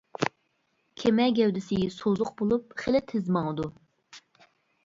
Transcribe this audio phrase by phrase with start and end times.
[1.01, 3.69] كېمە گەۋدىسى سوزۇق بولۇپ، خېلى تېز ماڭىدۇ.